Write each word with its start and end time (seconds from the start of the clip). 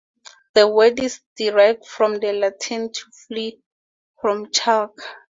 The 0.55 0.67
word 0.67 0.99
is 0.99 1.19
derived 1.37 1.85
from 1.85 2.15
the 2.15 2.33
Latin 2.33 2.91
'to 2.91 3.01
flee 3.27 3.61
from 4.19 4.49
chalk'. 4.51 4.99